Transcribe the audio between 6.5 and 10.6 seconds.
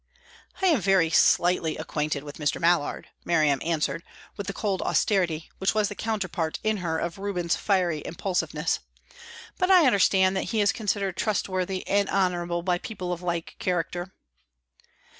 in her of Reuben's fiery impulsiveness, "but I understand that he